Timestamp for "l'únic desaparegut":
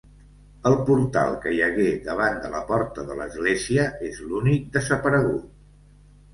4.33-5.49